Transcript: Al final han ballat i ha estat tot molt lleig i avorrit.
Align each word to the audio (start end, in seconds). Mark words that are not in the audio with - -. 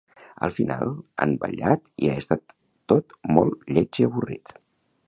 Al 0.45 0.53
final 0.53 0.95
han 1.25 1.35
ballat 1.43 1.93
i 2.05 2.09
ha 2.13 2.17
estat 2.23 2.57
tot 2.95 3.17
molt 3.37 3.71
lleig 3.77 4.03
i 4.05 4.11
avorrit. 4.11 4.61